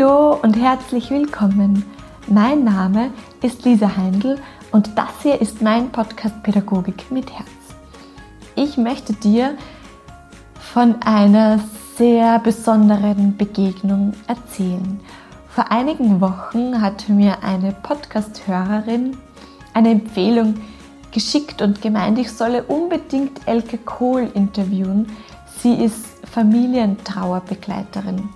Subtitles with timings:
[0.00, 1.84] Hallo und herzlich willkommen.
[2.26, 3.10] Mein Name
[3.42, 4.38] ist Lisa Heindl
[4.72, 7.50] und das hier ist mein Podcast Pädagogik mit Herz.
[8.54, 9.58] Ich möchte dir
[10.58, 11.60] von einer
[11.98, 15.00] sehr besonderen Begegnung erzählen.
[15.50, 19.18] Vor einigen Wochen hat mir eine Podcast-Hörerin
[19.74, 20.54] eine Empfehlung
[21.12, 25.14] geschickt und gemeint, ich solle unbedingt Elke Kohl interviewen.
[25.58, 28.30] Sie ist Familientrauerbegleiterin.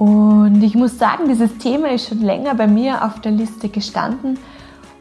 [0.00, 4.38] Und ich muss sagen, dieses Thema ist schon länger bei mir auf der Liste gestanden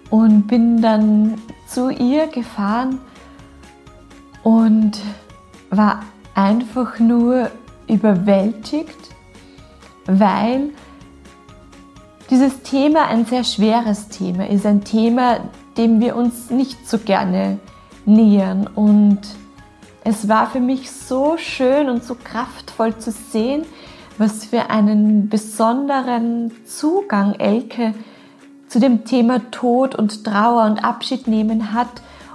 [0.09, 1.35] und bin dann
[1.67, 2.99] zu ihr gefahren
[4.43, 4.99] und
[5.69, 6.01] war
[6.35, 7.49] einfach nur
[7.87, 9.15] überwältigt,
[10.05, 10.71] weil
[12.29, 15.39] dieses Thema ein sehr schweres Thema ist, ein Thema,
[15.77, 17.57] dem wir uns nicht so gerne
[18.05, 18.67] nähern.
[18.75, 19.21] Und
[20.03, 23.63] es war für mich so schön und so kraftvoll zu sehen,
[24.19, 27.93] was für einen besonderen Zugang Elke
[28.67, 31.87] zu dem Thema Tod und Trauer und Abschied nehmen hat.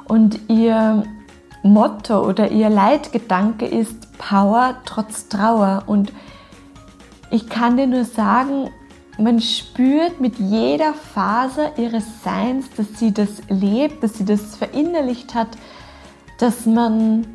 [0.07, 1.05] Und ihr
[1.63, 5.85] Motto oder ihr Leitgedanke ist Power trotz Trauer.
[5.87, 6.13] Und
[7.31, 8.71] ich kann dir nur sagen,
[9.19, 15.35] man spürt mit jeder Faser ihres Seins, dass sie das lebt, dass sie das verinnerlicht
[15.35, 15.49] hat,
[16.39, 17.27] dass man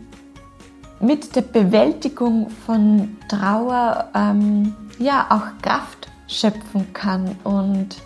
[0.99, 7.35] mit der Bewältigung von Trauer ähm, ja auch Kraft schöpfen kann.
[7.43, 7.97] Und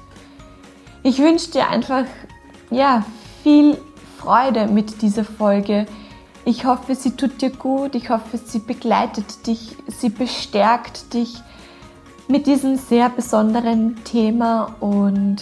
[1.02, 2.06] ich wünsche dir einfach
[2.70, 3.04] ja
[3.42, 3.78] viel
[4.18, 5.86] Freude mit dieser Folge.
[6.46, 7.96] Ich hoffe, sie tut dir gut.
[7.96, 11.42] Ich hoffe, sie begleitet dich, sie bestärkt dich
[12.28, 14.76] mit diesem sehr besonderen Thema.
[14.80, 15.38] Und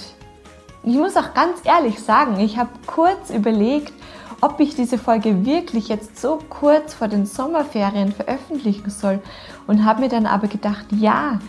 [0.84, 3.94] ich muss auch ganz ehrlich sagen, ich habe kurz überlegt,
[4.42, 9.22] ob ich diese Folge wirklich jetzt so kurz vor den Sommerferien veröffentlichen soll
[9.67, 11.39] und habe mir dann aber gedacht, ja,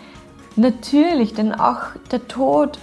[0.57, 1.81] natürlich, denn auch
[2.11, 2.79] der Tod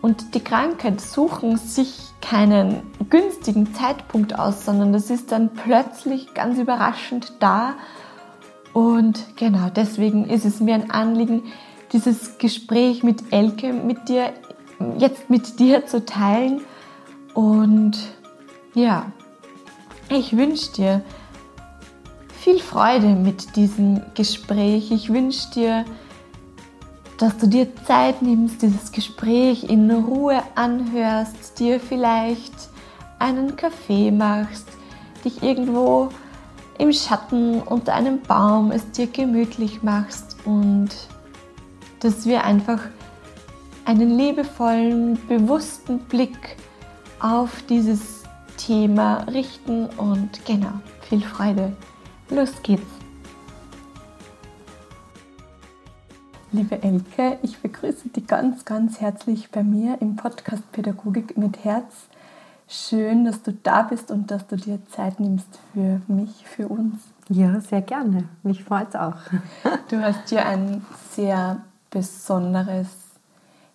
[0.00, 6.58] und die Krankheit suchen sich keinen günstigen Zeitpunkt aus, sondern das ist dann plötzlich ganz
[6.58, 7.74] überraschend da.
[8.72, 11.42] Und genau deswegen ist es mir ein Anliegen,
[11.92, 14.32] dieses Gespräch mit Elke, mit dir,
[14.98, 16.62] jetzt mit dir zu teilen.
[17.34, 17.98] Und
[18.74, 19.12] ja,
[20.14, 21.02] ich wünsche dir
[22.40, 24.90] viel Freude mit diesem Gespräch.
[24.90, 25.84] Ich wünsche dir,
[27.18, 32.52] dass du dir Zeit nimmst, dieses Gespräch in Ruhe anhörst, dir vielleicht
[33.18, 34.66] einen Kaffee machst,
[35.24, 36.08] dich irgendwo
[36.78, 40.88] im Schatten unter einem Baum es dir gemütlich machst und
[42.00, 42.80] dass wir einfach
[43.84, 46.56] einen liebevollen, bewussten Blick
[47.20, 48.21] auf dieses
[48.56, 51.76] Thema richten und genau, viel Freude.
[52.30, 52.82] Los geht's!
[56.52, 62.08] Liebe Elke, ich begrüße dich ganz, ganz herzlich bei mir im Podcast Pädagogik mit Herz.
[62.68, 67.00] Schön, dass du da bist und dass du dir Zeit nimmst für mich, für uns.
[67.28, 68.28] Ja, sehr gerne.
[68.42, 69.16] Mich freut es auch.
[69.88, 72.88] Du hast ja ein sehr besonderes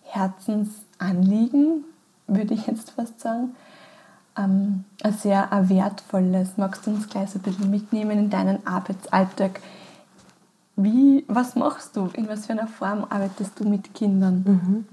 [0.02, 1.84] Herzensanliegen,
[2.26, 3.54] würde ich jetzt fast sagen
[4.38, 6.56] ähm, ein sehr ein wertvolles.
[6.56, 9.60] Magst du uns gleich so ein bisschen mitnehmen in deinen Arbeitsalltag?
[10.76, 12.08] Wie, was machst du?
[12.14, 14.44] In was für einer Form arbeitest du mit Kindern?
[14.46, 14.84] Mhm.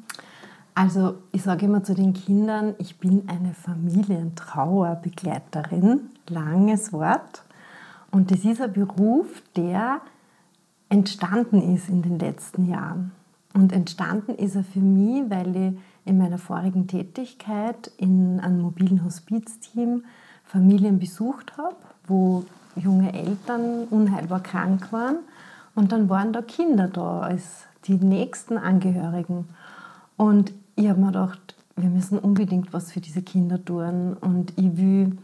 [0.74, 7.44] Also ich sage immer zu den Kindern, ich bin eine Familientrauerbegleiterin, langes Wort.
[8.12, 10.02] Und das ist ein Beruf, der
[10.90, 13.14] entstanden ist in den letzten Jahren.
[13.54, 19.04] Und entstanden ist er für mich, weil ich in meiner vorigen Tätigkeit in einem mobilen
[19.04, 20.04] Hospizteam
[20.44, 21.76] Familien besucht habe,
[22.08, 22.46] wo
[22.76, 25.18] junge Eltern unheilbar krank waren.
[25.74, 29.50] Und dann waren da Kinder da als die nächsten Angehörigen.
[30.18, 34.14] Und ich habe mir gedacht, wir müssen unbedingt was für diese Kinder tun.
[34.14, 35.18] Und ich will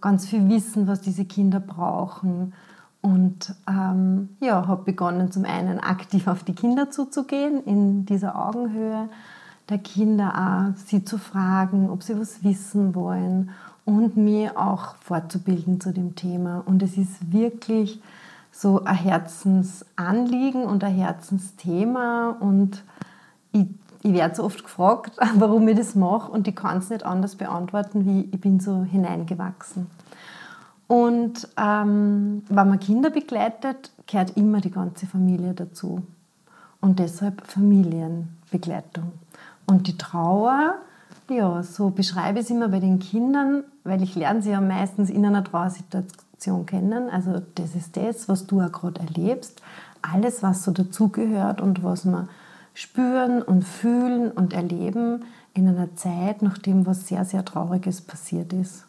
[0.00, 2.52] ganz viel wissen, was diese Kinder brauchen.
[3.00, 9.08] Und ähm, ja, habe begonnen, zum einen aktiv auf die Kinder zuzugehen, in dieser Augenhöhe
[9.68, 13.50] der Kinder auch, sie zu fragen, ob sie was wissen wollen
[13.84, 16.62] und mir auch fortzubilden zu dem Thema.
[16.64, 18.00] Und es ist wirklich
[18.50, 22.82] so ein Herzensanliegen und ein Herzensthema und
[23.52, 23.66] ich,
[24.02, 27.36] ich werde so oft gefragt, warum ich das mache und ich kann es nicht anders
[27.36, 29.86] beantworten, wie ich bin so hineingewachsen.
[30.86, 36.02] Und ähm, wenn man Kinder begleitet, gehört immer die ganze Familie dazu.
[36.80, 39.12] Und deshalb Familienbegleitung.
[39.68, 40.76] Und die Trauer,
[41.28, 45.10] ja, so beschreibe ich es immer bei den Kindern, weil ich lerne sie ja meistens
[45.10, 47.10] in einer Trauersituation kennen.
[47.10, 49.60] Also das ist das, was du auch gerade erlebst.
[50.00, 52.30] Alles, was so dazugehört und was man
[52.72, 58.86] spüren und fühlen und erleben in einer Zeit, nachdem was sehr, sehr Trauriges passiert ist.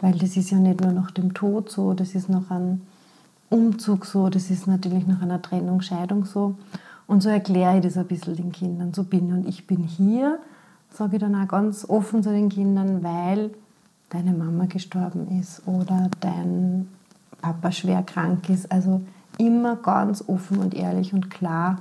[0.00, 2.80] Weil das ist ja nicht nur nach dem Tod so, das ist nach einem
[3.50, 6.56] Umzug so, das ist natürlich nach einer Trennung, Scheidung so.
[7.06, 8.92] Und so erkläre ich das ein bisschen den Kindern.
[8.94, 9.32] So bin ich.
[9.32, 10.38] Und ich bin hier,
[10.90, 13.50] sage ich dann auch ganz offen zu den Kindern, weil
[14.10, 16.88] deine Mama gestorben ist oder dein
[17.40, 18.70] Papa schwer krank ist.
[18.70, 19.02] Also
[19.38, 21.78] immer ganz offen und ehrlich und klar.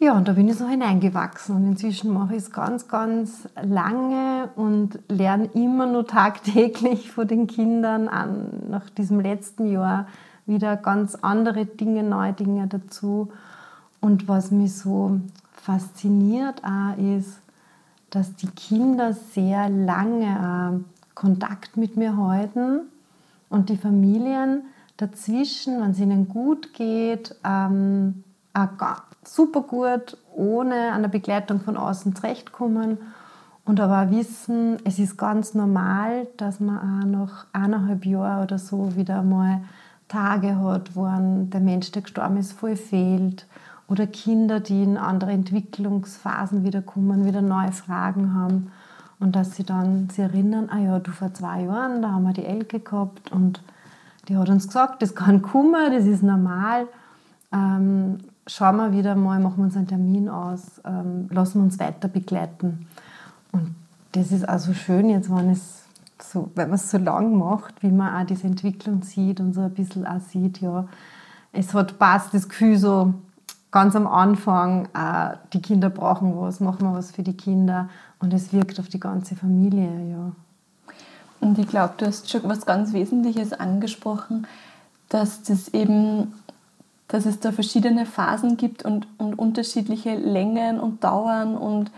[0.00, 4.50] Ja, und da bin ich so hineingewachsen und inzwischen mache ich es ganz, ganz lange
[4.56, 10.06] und lerne immer nur tagtäglich von den Kindern an, nach diesem letzten Jahr
[10.46, 13.30] wieder ganz andere Dinge, neue Dinge dazu.
[14.04, 15.18] Und was mich so
[15.54, 17.40] fasziniert auch ist,
[18.10, 20.84] dass die Kinder sehr lange
[21.14, 22.80] Kontakt mit mir halten
[23.48, 24.64] und die Familien
[24.98, 28.24] dazwischen, wenn es ihnen gut geht, ähm,
[29.22, 32.98] super gut ohne eine Begleitung von außen zurechtkommen
[33.64, 38.58] und aber auch wissen, es ist ganz normal, dass man auch nach eineinhalb Jahren oder
[38.58, 39.62] so wieder mal
[40.08, 43.46] Tage hat, wo der Mensch, der gestorben ist, voll fehlt
[43.88, 48.70] oder Kinder, die in andere Entwicklungsphasen wiederkommen, wieder neue Fragen haben
[49.20, 52.32] und dass sie dann sich erinnern, ah ja, du vor zwei Jahren, da haben wir
[52.32, 53.62] die Elke gehabt und
[54.28, 56.86] die hat uns gesagt, das kann kommen, das ist normal.
[57.52, 61.78] Ähm, schauen wir wieder mal, machen wir uns einen Termin aus, ähm, lassen wir uns
[61.78, 62.86] weiter begleiten.
[63.52, 63.74] Und
[64.12, 65.84] das ist also schön, jetzt wenn, es
[66.20, 69.62] so, wenn man es so lang macht, wie man auch diese Entwicklung sieht und so
[69.62, 70.86] ein bisschen auch sieht, ja,
[71.52, 73.14] es hat passt das Gefühl so
[73.74, 77.88] ganz am Anfang, äh, die Kinder brauchen was, machen wir was für die Kinder
[78.20, 80.32] und es wirkt auf die ganze Familie, ja.
[81.40, 84.46] Und ich glaube, du hast schon was ganz Wesentliches angesprochen,
[85.08, 86.34] dass das eben,
[87.08, 91.90] dass es da verschiedene Phasen gibt und, und unterschiedliche Längen und Dauern und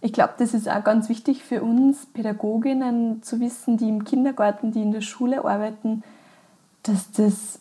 [0.00, 4.72] ich glaube, das ist auch ganz wichtig für uns Pädagoginnen zu wissen, die im Kindergarten,
[4.72, 6.02] die in der Schule arbeiten,
[6.82, 7.60] dass das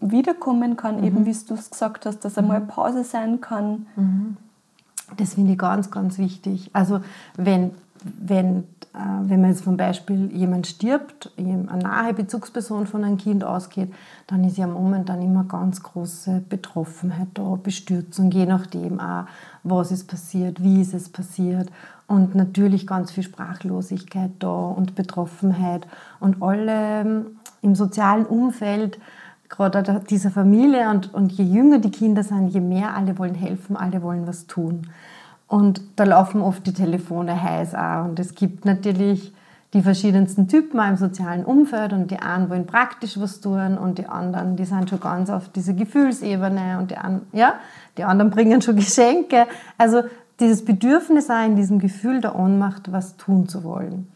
[0.00, 1.04] wiederkommen kann, mhm.
[1.04, 2.68] eben wie du es gesagt hast, dass einmal mhm.
[2.68, 3.86] Pause sein kann.
[3.96, 4.36] Mhm.
[5.16, 6.70] Das finde ich ganz, ganz wichtig.
[6.72, 7.00] Also
[7.36, 7.72] wenn,
[8.02, 13.44] wenn äh, wenn man jetzt zum Beispiel jemand stirbt, eine nahe Bezugsperson von einem Kind
[13.44, 13.92] ausgeht,
[14.26, 19.26] dann ist ja momentan immer ganz große Betroffenheit da, Bestürzung, je nachdem auch,
[19.62, 21.70] was ist passiert, wie ist es passiert
[22.08, 25.86] und natürlich ganz viel Sprachlosigkeit da und Betroffenheit
[26.18, 27.26] und alle ähm,
[27.62, 28.98] im sozialen Umfeld
[29.50, 33.76] gerade dieser Familie und, und je jünger die Kinder sind, je mehr alle wollen helfen,
[33.76, 34.86] alle wollen was tun.
[35.48, 38.04] Und da laufen oft die Telefone heiß auch.
[38.04, 39.34] Und es gibt natürlich
[39.74, 44.06] die verschiedensten Typen im sozialen Umfeld und die einen wollen praktisch was tun und die
[44.06, 47.54] anderen, die sind schon ganz auf dieser Gefühlsebene und die, an, ja,
[47.96, 49.46] die anderen bringen schon Geschenke.
[49.78, 50.02] Also
[50.40, 54.08] dieses Bedürfnis auch in diesem Gefühl der Ohnmacht, was tun zu wollen.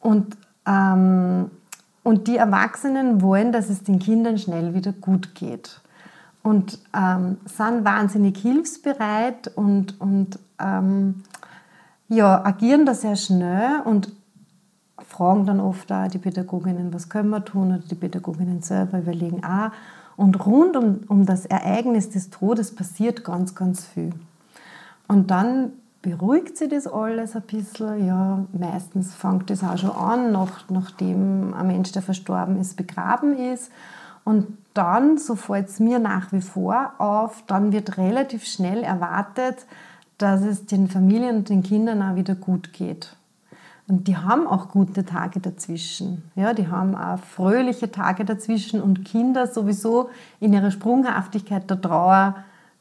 [0.00, 0.36] Und,
[0.66, 1.50] ähm,
[2.06, 5.80] und die Erwachsenen wollen, dass es den Kindern schnell wieder gut geht
[6.44, 11.24] und ähm, sind wahnsinnig hilfsbereit und, und ähm,
[12.08, 14.12] ja, agieren da sehr schnell und
[15.04, 19.42] fragen dann oft auch die Pädagoginnen, was können wir tun oder die Pädagoginnen selber überlegen
[19.44, 19.72] auch.
[20.16, 24.12] Und rund um, um das Ereignis des Todes passiert ganz, ganz viel.
[25.08, 25.72] Und dann
[26.02, 28.06] beruhigt sich das alles ein bisschen.
[28.06, 33.36] Ja, meistens fängt es auch schon an, nach, nachdem ein Mensch, der verstorben ist, begraben
[33.36, 33.70] ist.
[34.24, 39.66] Und dann, so fällt es mir nach wie vor auf, dann wird relativ schnell erwartet,
[40.18, 43.16] dass es den Familien und den Kindern auch wieder gut geht.
[43.88, 46.28] Und die haben auch gute Tage dazwischen.
[46.34, 50.10] Ja, die haben auch fröhliche Tage dazwischen und Kinder sowieso
[50.40, 52.34] in ihrer Sprunghaftigkeit der Trauer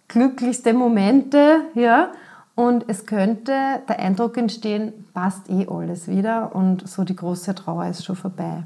[0.07, 1.61] glücklichste Momente.
[1.75, 2.09] Ja,
[2.55, 3.51] und es könnte
[3.87, 8.63] der Eindruck entstehen, passt eh alles wieder und so die große Trauer ist schon vorbei.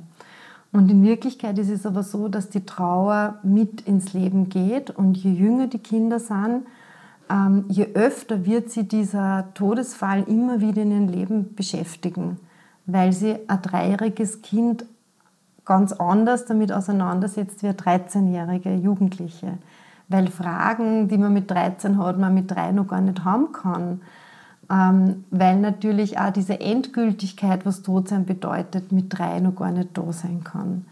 [0.72, 5.18] Und in Wirklichkeit ist es aber so, dass die Trauer mit ins Leben geht und
[5.18, 6.68] je jünger die Kinder sind,
[7.30, 12.38] ähm, je öfter wird sie dieser Todesfall immer wieder in ihrem Leben beschäftigen,
[12.86, 14.86] weil sie ein dreijähriges Kind
[15.66, 19.58] ganz anders damit auseinandersetzt wie eine 13-jährige Jugendliche.
[20.10, 24.02] Weil Fragen, die man mit 13 hat, man mit drei noch gar nicht haben kann
[24.70, 30.14] ähm, weil natürlich auch diese Endgültigkeit, was Todsein bedeutet, mit drei noch gar nicht da
[30.14, 30.86] sein kann.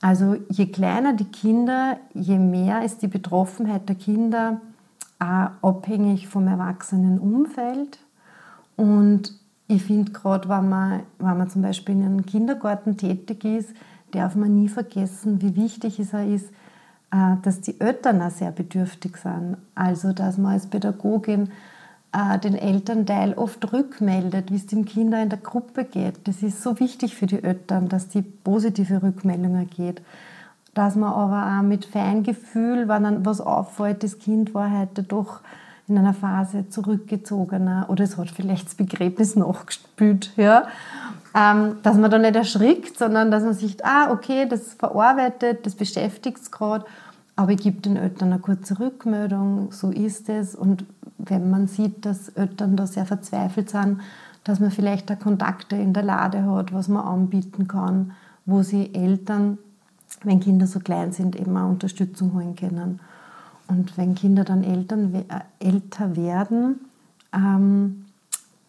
[0.00, 4.60] Also je kleiner die Kinder, je mehr ist die Betroffenheit der Kinder
[5.18, 7.98] auch abhängig vom erwachsenen Umfeld.
[8.76, 9.32] Und
[9.66, 13.70] ich finde gerade, wenn man, wenn man zum Beispiel in einem Kindergarten tätig ist,
[14.12, 16.67] darf man nie vergessen, wie wichtig es ist, äh,
[17.10, 19.56] dass die Eltern auch sehr bedürftig sind.
[19.74, 21.50] Also, dass man als Pädagogin
[22.12, 26.26] äh, den Elternteil oft rückmeldet, wie es dem Kinder in der Gruppe geht.
[26.26, 30.02] Das ist so wichtig für die Eltern, dass die positive Rückmeldungen geht.
[30.74, 35.40] Dass man aber auch mit Feingefühl, wenn dann was auffällt, das Kind war heute doch
[35.88, 40.68] in einer Phase zurückgezogener oder es hat vielleicht das Begräbnis nachgespült, ja,
[41.34, 45.74] ähm, dass man da nicht erschrickt, sondern dass man sich, ah, okay, das verarbeitet, das
[45.74, 46.84] beschäftigt es gerade,
[47.36, 50.56] aber ich gebe den Eltern eine kurze Rückmeldung, so ist es.
[50.56, 50.84] Und
[51.18, 54.00] wenn man sieht, dass Eltern da sehr verzweifelt sind,
[54.44, 58.12] dass man vielleicht da Kontakte in der Lade hat, was man anbieten kann,
[58.44, 59.58] wo sie Eltern,
[60.24, 63.00] wenn Kinder so klein sind, eben auch Unterstützung holen können.
[63.68, 66.80] Und wenn Kinder dann Eltern, äh, älter werden,
[67.32, 68.06] ähm,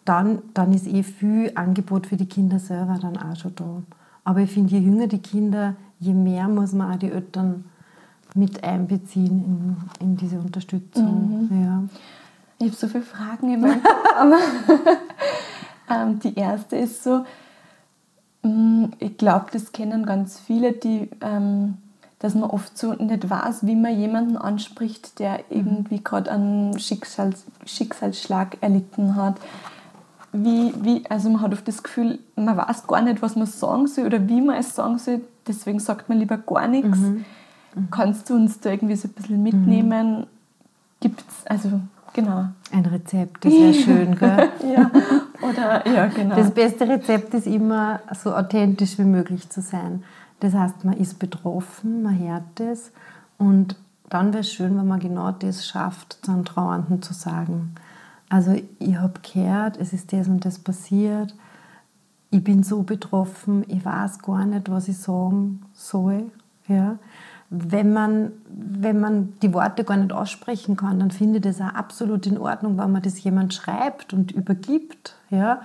[0.06, 3.84] dann, dann ist eh viel Angebot für die Kinder selber dann auch schon da.
[4.24, 7.66] Aber ich finde, je jünger die Kinder, je mehr muss man auch die Eltern
[8.36, 11.48] mit einbeziehen in, in diese Unterstützung.
[11.50, 11.64] Mhm.
[11.64, 11.84] Ja.
[12.60, 14.38] Ich habe so viele Fragen in meinem Kopf, aber
[15.90, 17.26] ähm, die erste ist so,
[18.44, 21.78] mm, ich glaube, das kennen ganz viele, die, ähm,
[22.20, 25.58] dass man oft so nicht weiß, wie man jemanden anspricht, der mhm.
[25.58, 29.36] irgendwie gerade einen Schicksals, Schicksalsschlag erlitten hat
[30.32, 33.88] wie, wie, also man hat oft das Gefühl, man weiß gar nicht, was man sagen
[33.88, 36.98] soll oder wie man es sagen soll, deswegen sagt man lieber gar nichts.
[36.98, 37.26] Mhm.
[37.76, 37.88] Mhm.
[37.92, 40.20] Kannst du uns da irgendwie so ein bisschen mitnehmen?
[40.20, 40.28] Mhm.
[41.00, 41.80] Gibt es, also
[42.14, 42.46] genau.
[42.72, 44.50] Ein Rezept, das wäre schön, gell?
[44.76, 44.92] ja,
[45.42, 46.36] oder, ja, genau.
[46.36, 50.04] Das beste Rezept ist immer, so authentisch wie möglich zu sein.
[50.40, 52.92] Das heißt, man ist betroffen, man hört es
[53.38, 53.76] und
[54.10, 57.76] dann wäre es schön, wenn man genau das schafft, zu einem Trauernden zu sagen.
[58.30, 61.36] Also ich habe gehört, es ist das und das passiert.
[62.32, 66.32] Ich bin so betroffen, ich weiß gar nicht, was ich sagen soll.
[66.68, 66.98] Ja.
[67.50, 71.74] Wenn, man, wenn man die Worte gar nicht aussprechen kann, dann finde ich das auch
[71.74, 75.16] absolut in Ordnung, wenn man das jemand schreibt und übergibt.
[75.32, 75.62] Ja.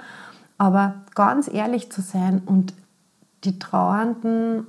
[0.57, 2.73] Aber ganz ehrlich zu sein und
[3.45, 4.67] die Trauernden,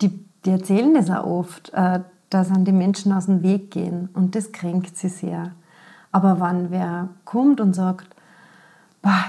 [0.00, 4.08] die, die erzählen das auch oft, äh, dass an die Menschen aus dem Weg gehen
[4.14, 5.52] und das kränkt sie sehr.
[6.12, 8.06] Aber wenn wer kommt und sagt,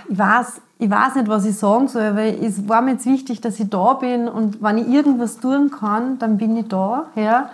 [0.10, 3.40] ich weiß, ich weiß nicht, was ich sagen soll, aber es war mir jetzt wichtig,
[3.42, 7.06] dass ich da bin und wenn ich irgendwas tun kann, dann bin ich da.
[7.16, 7.52] Ja.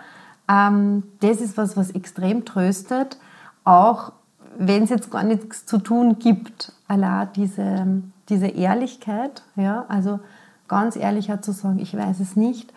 [0.50, 3.18] Ähm, das ist was, was extrem tröstet,
[3.64, 4.14] auch
[4.58, 6.74] wenn es jetzt gar nichts zu tun gibt.
[6.88, 7.86] Allein diese,
[8.30, 10.20] diese Ehrlichkeit, ja, also
[10.68, 12.74] ganz ehrlich zu sagen, ich weiß es nicht,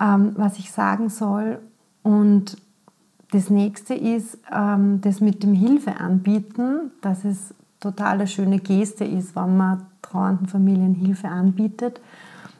[0.00, 1.58] ähm, was ich sagen soll
[2.02, 2.56] und
[3.32, 9.04] das nächste ist ähm, das mit dem Hilfe anbieten, dass es total eine schöne Geste
[9.04, 12.00] ist, wenn man trauernden Familien Hilfe anbietet,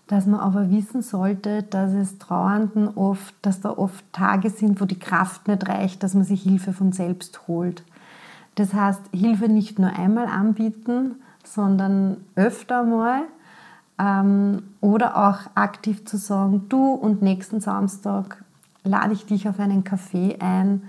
[0.07, 4.85] dass man aber wissen sollte, dass es Trauernden oft, dass da oft Tage sind, wo
[4.85, 7.85] die Kraft nicht reicht, dass man sich Hilfe von selbst holt.
[8.55, 13.23] Das heißt, Hilfe nicht nur einmal anbieten, sondern öfter mal
[14.01, 18.43] ähm, oder auch aktiv zu sagen, du und nächsten Samstag
[18.83, 20.85] lade ich dich auf einen Kaffee ein,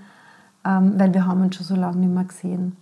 [0.64, 2.76] ähm, weil wir haben uns schon so lange nicht mehr gesehen.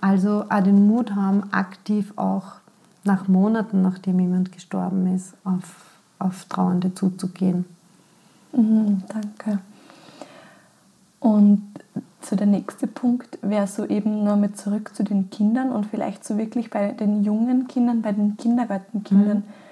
[0.00, 2.56] Also auch den Mut haben, aktiv auch
[3.02, 7.64] nach Monaten, nachdem jemand gestorben ist, auf, auf Trauernde zuzugehen.
[8.52, 9.58] Mhm, danke.
[11.18, 11.62] Und
[12.20, 16.24] so der nächste Punkt wäre so eben noch mit zurück zu den Kindern und vielleicht
[16.24, 19.38] so wirklich bei den jungen Kindern, bei den Kindergartenkindern.
[19.38, 19.63] Mhm.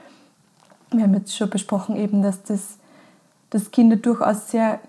[0.99, 2.79] Wir haben jetzt schon besprochen eben, dass das
[3.53, 4.81] dass Kinder durchaus sehr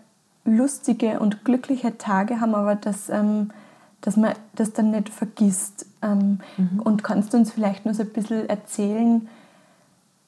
[0.45, 3.51] lustige und glückliche Tage haben, aber dass, ähm,
[4.01, 5.86] dass man das dann nicht vergisst.
[6.01, 6.79] Ähm, mhm.
[6.79, 9.27] Und kannst du uns vielleicht nur so ein bisschen erzählen,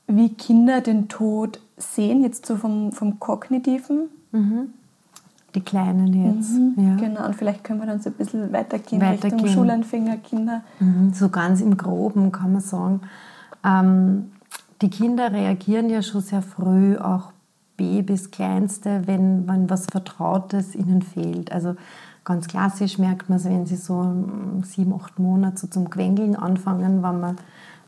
[0.08, 4.10] wie Kinder den Tod sehen, jetzt so vom, vom Kognitiven?
[4.34, 4.74] Mhm.
[5.56, 6.52] Die Kleinen jetzt.
[6.52, 6.96] Mhm, ja.
[6.98, 9.40] Genau, und vielleicht können wir dann so ein bisschen weitergehen, weitergehen.
[9.40, 10.62] Richtung Schulanfängerkinder.
[10.82, 11.14] Mhm.
[11.14, 13.00] So ganz im Groben kann man sagen,
[13.64, 14.32] ähm,
[14.82, 17.32] die Kinder reagieren ja schon sehr früh auch
[17.78, 21.52] Babys, Kleinste, wenn, wenn was Vertrautes ihnen fehlt.
[21.52, 21.76] Also
[22.24, 24.26] ganz klassisch merkt man es, wenn sie so
[24.64, 27.38] sieben, acht Monate so zum Quengeln anfangen, wenn man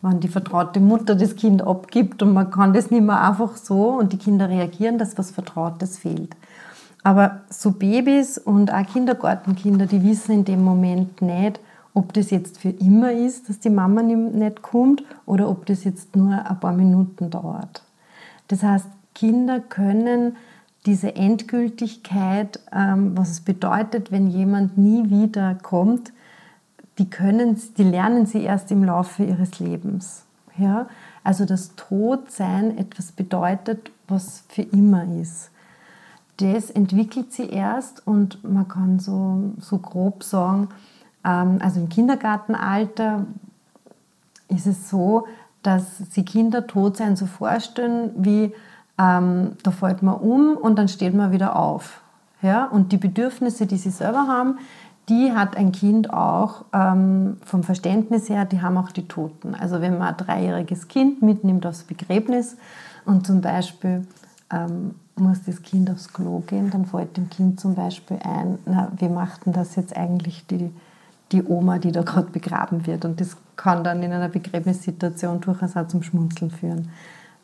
[0.02, 3.90] wenn die vertraute Mutter das Kind abgibt und man kann das nicht mehr einfach so
[3.90, 6.36] und die Kinder reagieren, dass was Vertrautes fehlt.
[7.04, 11.60] Aber so Babys und auch Kindergartenkinder, die wissen in dem Moment nicht,
[11.98, 16.16] ob das jetzt für immer ist, dass die Mama nicht kommt oder ob das jetzt
[16.16, 17.82] nur ein paar Minuten dauert.
[18.50, 18.86] Das heißt,
[19.16, 20.36] Kinder können
[20.86, 26.14] diese Endgültigkeit, ähm, was es bedeutet, wenn jemand nie wieder kommt,
[27.00, 30.24] die, können, die lernen sie erst im Laufe ihres Lebens.
[30.56, 30.86] Ja?
[31.24, 35.50] Also das Todsein etwas bedeutet, was für immer ist.
[36.38, 40.70] das entwickelt sie erst und man kann so, so grob sagen,
[41.30, 43.26] also im Kindergartenalter
[44.48, 45.28] ist es so,
[45.62, 48.54] dass sie Kinder tot sein so vorstellen, wie
[48.98, 52.02] ähm, da fällt man um und dann steht man wieder auf.
[52.42, 52.66] Ja?
[52.66, 54.60] Und die Bedürfnisse, die sie selber haben,
[55.10, 59.56] die hat ein Kind auch ähm, vom Verständnis her, die haben auch die Toten.
[59.56, 62.58] Also wenn man ein dreijähriges Kind mitnimmt aufs Begräbnis
[63.06, 64.06] und zum Beispiel
[64.52, 68.92] ähm, muss das Kind aufs Klo gehen, dann fällt dem Kind zum Beispiel ein, na,
[68.98, 70.72] wie macht denn das jetzt eigentlich die,
[71.32, 73.06] die Oma, die da gerade begraben wird?
[73.06, 76.90] Und das kann dann in einer Begräbnissituation durchaus auch zum Schmunzeln führen.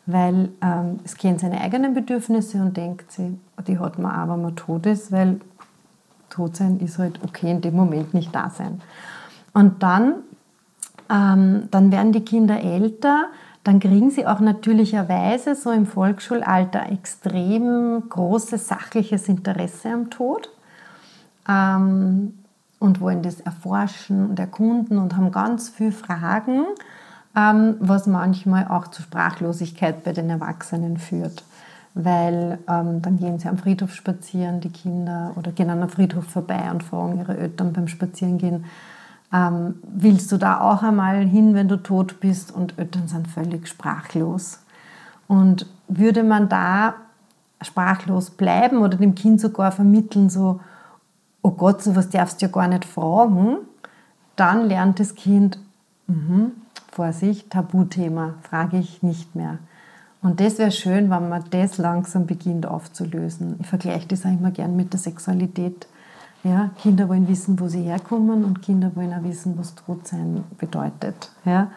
[0.06, 4.42] Weil ähm, es gehen seine eigenen Bedürfnisse und denkt sie, die hat man auch, wenn
[4.42, 5.40] man tot ist, weil
[6.28, 8.82] tot sein ist halt okay, in dem Moment nicht da sein.
[9.52, 10.16] Und dann,
[11.08, 13.26] ähm, dann werden die Kinder älter,
[13.62, 20.50] dann kriegen sie auch natürlicherweise so im Volksschulalter extrem großes sachliches Interesse am Tod
[21.48, 22.34] ähm,
[22.84, 26.64] und wollen das erforschen und erkunden und haben ganz viele Fragen,
[27.36, 31.44] ähm, was manchmal auch zu Sprachlosigkeit bei den Erwachsenen führt
[31.94, 36.24] weil ähm, dann gehen sie am Friedhof spazieren, die Kinder, oder gehen an einem Friedhof
[36.24, 38.64] vorbei und fragen ihre Eltern beim Spazierengehen,
[39.32, 42.52] ähm, willst du da auch einmal hin, wenn du tot bist?
[42.52, 44.60] Und Eltern sind völlig sprachlos.
[45.28, 46.94] Und würde man da
[47.62, 50.60] sprachlos bleiben oder dem Kind sogar vermitteln, so,
[51.44, 53.58] oh Gott, so was darfst du ja gar nicht fragen,
[54.34, 55.58] dann lernt das Kind,
[56.06, 56.50] mh,
[56.90, 59.58] Vorsicht, Tabuthema, frage ich nicht mehr.
[60.22, 63.56] Und das wäre schön, wenn man das langsam beginnt aufzulösen.
[63.60, 65.86] Ich vergleiche das auch immer gern mit der Sexualität.
[66.44, 71.30] Ja, Kinder wollen wissen, wo sie herkommen und Kinder wollen auch wissen, was Todsein bedeutet.
[71.44, 71.70] Ja,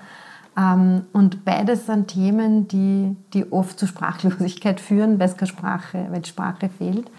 [0.57, 6.07] ähm, und beides sind Themen, die, die oft zu Sprachlosigkeit führen, weil es keine Sprache,
[6.09, 7.09] weil Sprache fehlt.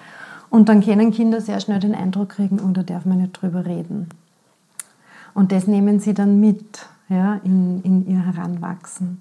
[0.51, 3.67] Und dann können Kinder sehr schnell den Eindruck kriegen, oh, da darf man nicht drüber
[3.67, 4.09] reden.
[5.35, 9.21] Und das nehmen sie dann mit ja, in, in ihr Heranwachsen.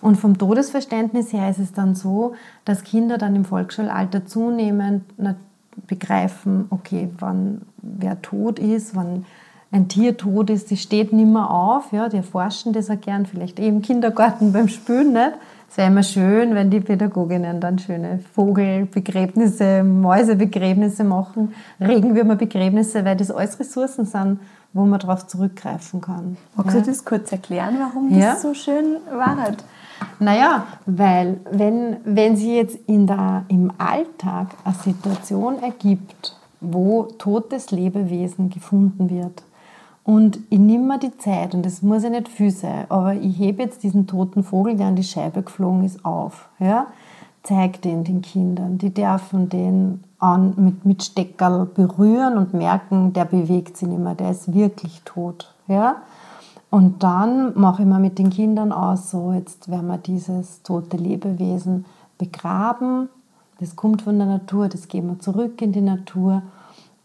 [0.00, 2.34] Und vom Todesverständnis her ist es dann so,
[2.64, 5.04] dass Kinder dann im Volksschulalter zunehmend
[5.86, 9.24] begreifen, okay, wann wer tot ist, wann
[9.72, 13.26] ein Tier tot ist, die steht nicht mehr auf, ja, die erforschen das auch gern,
[13.26, 15.32] vielleicht eben im Kindergarten beim Spülen, nicht?
[15.68, 23.30] Es wäre immer schön, wenn die Pädagoginnen dann schöne Vogelbegräbnisse, Mäusebegräbnisse machen, Regenwürmerbegräbnisse, weil das
[23.30, 24.40] alles Ressourcen sind,
[24.72, 26.36] wo man darauf zurückgreifen kann.
[26.56, 26.80] Magst ja?
[26.80, 28.32] du das kurz erklären, warum ja?
[28.32, 29.36] das so schön war?
[30.18, 37.70] Naja, weil wenn, wenn sie jetzt in der, im Alltag eine Situation ergibt, wo totes
[37.70, 39.42] Lebewesen gefunden wird
[40.04, 43.38] und ich nehme mir die Zeit, und das muss ja nicht viel sein, aber ich
[43.38, 46.50] hebe jetzt diesen toten Vogel, der an die Scheibe geflogen ist, auf.
[46.58, 46.88] Ja?
[47.42, 48.76] Zeige den den Kindern.
[48.76, 54.14] Die dürfen den an, mit, mit Steckerl berühren und merken, der bewegt sich nicht mehr,
[54.14, 55.54] der ist wirklich tot.
[55.68, 55.96] Ja?
[56.68, 60.98] Und dann mache ich mir mit den Kindern aus, so jetzt werden wir dieses tote
[60.98, 61.86] Lebewesen
[62.18, 63.08] begraben.
[63.58, 66.42] Das kommt von der Natur, das geben wir zurück in die Natur.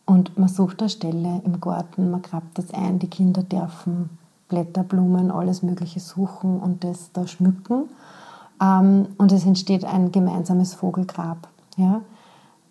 [0.09, 4.09] Und man sucht eine Stelle im Garten, man grabt das ein, die Kinder dürfen
[4.47, 7.83] Blätter, Blumen, alles Mögliche suchen und das da schmücken.
[8.59, 11.47] Ähm, und es entsteht ein gemeinsames Vogelgrab.
[11.77, 12.01] Ja?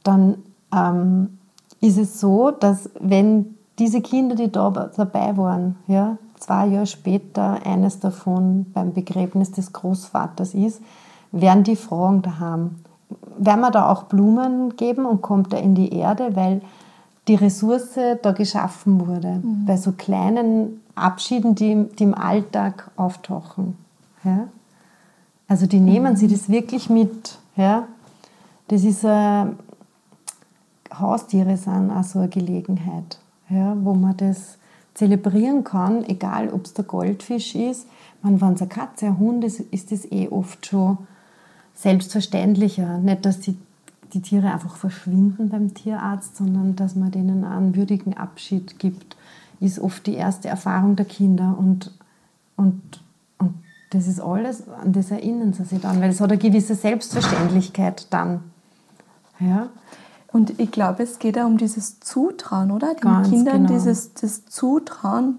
[0.03, 0.39] Dann
[0.75, 1.39] ähm,
[1.81, 7.65] ist es so, dass wenn diese Kinder, die da dabei waren, ja, zwei Jahre später
[7.65, 10.83] eines davon beim Begräbnis des Großvaters ist,
[11.31, 12.81] werden die fragen daheim,
[13.39, 16.63] werden wir da auch Blumen geben und kommt er in die Erde, weil
[17.29, 19.67] die Ressource da geschaffen wurde, mhm.
[19.67, 23.77] bei so kleinen Abschieden, die, die im Alltag auftauchen.
[24.25, 24.49] Ja?
[25.47, 26.17] Also die nehmen mhm.
[26.17, 27.39] sie das wirklich mit.
[27.57, 27.87] Ja?
[28.69, 29.59] Das ist ein,
[30.93, 34.59] Haustiere sind auch so eine Gelegenheit, ja, wo man das
[34.95, 37.87] zelebrieren kann, egal ob es der Goldfisch ist.
[38.23, 40.99] wenn es eine Katze, ein Hund ist, ist das eh oft schon
[41.75, 42.99] selbstverständlicher.
[42.99, 43.57] Nicht, dass die,
[44.13, 49.17] die Tiere einfach verschwinden beim Tierarzt, sondern dass man denen einen würdigen Abschied gibt,
[49.61, 51.57] ist oft die erste Erfahrung der Kinder.
[51.59, 51.93] Und,
[52.57, 52.81] und,
[53.39, 53.55] und
[53.91, 58.07] das ist alles, an das erinnern sie sich dann, weil es hat eine gewisse Selbstverständlichkeit
[58.11, 58.41] dann.
[59.41, 59.69] Ja.
[60.31, 62.95] Und ich glaube, es geht auch um dieses Zutrauen, oder?
[62.95, 63.73] Den Ganz Kindern genau.
[63.73, 65.39] dieses das Zutrauen,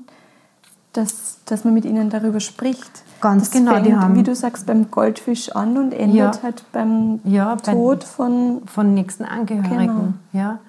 [1.00, 3.04] dass, dass man mit ihnen darüber spricht.
[3.22, 3.74] Ganz das genau.
[3.74, 6.44] Fängt, die haben, wie du sagst, beim Goldfisch an und endet ja.
[6.44, 10.16] halt beim ja, Tod von, von nächsten Angehörigen.
[10.32, 10.44] Genau.
[10.46, 10.60] Ja.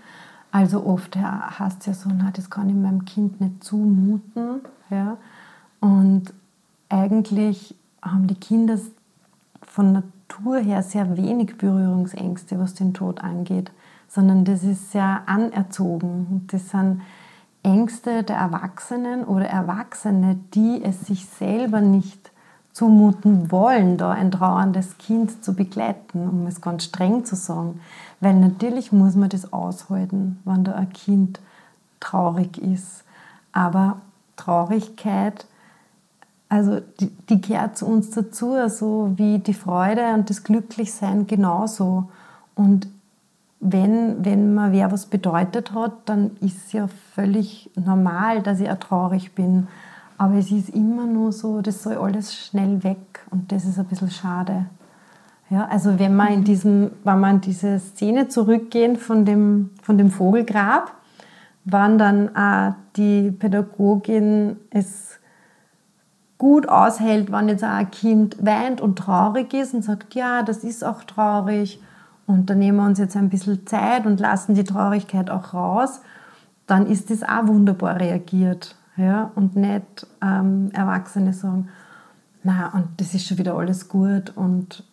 [0.52, 4.60] Also oft ja, heißt es ja so, na, das kann ich meinem Kind nicht zumuten.
[4.90, 5.16] Ja.
[5.78, 6.32] Und
[6.88, 8.78] eigentlich haben die Kinder
[9.62, 13.70] von Natur her sehr wenig Berührungsängste, was den Tod angeht
[14.10, 16.44] sondern das ist ja anerzogen.
[16.48, 17.00] Das sind
[17.62, 22.30] Ängste der Erwachsenen oder Erwachsene, die es sich selber nicht
[22.72, 27.80] zumuten wollen, da ein trauerndes Kind zu begleiten, um es ganz streng zu sagen.
[28.20, 31.40] Weil natürlich muss man das aushalten, wenn da ein Kind
[31.98, 33.04] traurig ist.
[33.52, 34.00] Aber
[34.36, 35.46] Traurigkeit,
[36.48, 42.08] also die, die gehört zu uns dazu, so wie die Freude und das Glücklichsein genauso.
[42.54, 42.88] Und
[43.60, 48.70] wenn, wenn man wer was bedeutet hat, dann ist es ja völlig normal, dass ich
[48.70, 49.68] auch traurig bin.
[50.16, 53.84] Aber es ist immer nur so, das soll alles schnell weg und das ist ein
[53.84, 54.66] bisschen schade.
[55.50, 60.10] Ja, also wenn man in diesem, wenn man diese Szene zurückgehen von dem, von dem
[60.10, 60.94] Vogelgrab,
[61.64, 65.18] wann dann auch die Pädagogin es
[66.38, 70.64] gut aushält, wenn jetzt auch ein Kind weint und traurig ist und sagt, ja, das
[70.64, 71.80] ist auch traurig
[72.30, 76.00] und dann nehmen wir uns jetzt ein bisschen Zeit und lassen die Traurigkeit auch raus,
[76.66, 78.76] dann ist das auch wunderbar reagiert.
[78.96, 79.32] Ja?
[79.34, 81.68] Und nicht ähm, Erwachsene sagen,
[82.44, 84.84] na und das ist schon wieder alles gut und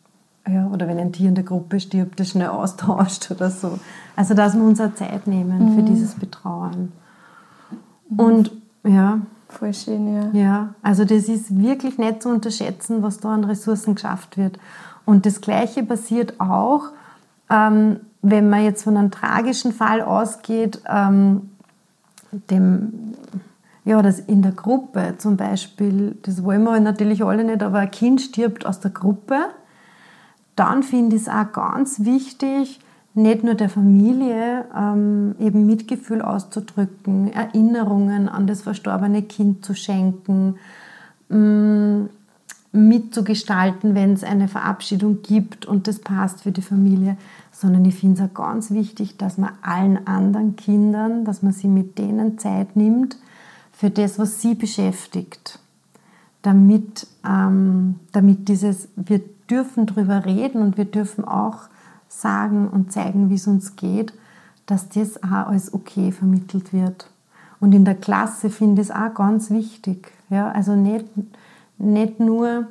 [0.49, 3.79] ja, oder wenn ein Tier in der Gruppe stirbt, das schnell austauscht oder so.
[4.15, 5.75] Also dass wir uns auch Zeit nehmen mhm.
[5.75, 6.91] für dieses Betrauern.
[8.09, 8.19] Mhm.
[8.19, 8.51] Und
[8.83, 9.19] ja.
[9.49, 10.29] Voll schön, ja.
[10.33, 14.59] Ja, also das ist wirklich nicht zu unterschätzen, was da an Ressourcen geschafft wird.
[15.05, 16.89] Und das Gleiche passiert auch,
[17.49, 21.49] ähm, wenn man jetzt von einem tragischen Fall ausgeht, ähm,
[22.49, 23.13] dem,
[23.85, 27.91] ja, das in der Gruppe zum Beispiel, das wollen wir natürlich alle nicht, aber ein
[27.91, 29.37] Kind stirbt aus der Gruppe,
[30.55, 32.79] dann finde ich es auch ganz wichtig,
[33.13, 40.55] nicht nur der Familie ähm, eben Mitgefühl auszudrücken, Erinnerungen an das verstorbene Kind zu schenken,
[41.31, 42.09] ähm,
[42.77, 47.17] mitzugestalten, wenn es eine Verabschiedung gibt und das passt für die Familie,
[47.51, 51.67] sondern ich finde es auch ganz wichtig, dass man allen anderen Kindern, dass man sie
[51.67, 53.17] mit denen Zeit nimmt
[53.71, 55.59] für das, was sie beschäftigt,
[56.41, 61.69] damit, ähm, damit dieses, wir dürfen darüber reden und wir dürfen auch
[62.07, 64.13] sagen und zeigen, wie es uns geht,
[64.65, 67.09] dass das auch als okay vermittelt wird.
[67.59, 70.11] Und in der Klasse finde ich es auch ganz wichtig.
[70.29, 70.51] Ja?
[70.51, 71.05] Also nicht,
[71.77, 72.67] nicht nur,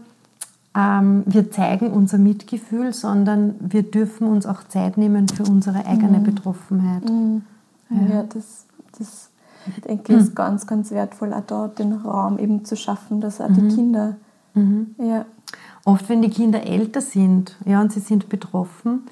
[0.75, 6.19] ähm, wir zeigen unser Mitgefühl, sondern wir dürfen uns auch Zeit nehmen für unsere eigene
[6.19, 6.25] mhm.
[6.25, 7.09] Betroffenheit.
[7.09, 7.43] Mhm.
[7.91, 8.67] Ja, ja, das,
[8.99, 9.31] das
[9.87, 13.53] denke ich, ist ganz, ganz wertvoll, auch dort den Raum eben zu schaffen, dass auch
[13.53, 13.75] die mhm.
[13.75, 14.17] Kinder.
[14.55, 14.95] Mhm.
[14.99, 15.25] Ja.
[15.85, 19.03] Oft, wenn die Kinder älter sind ja, und sie sind betroffen,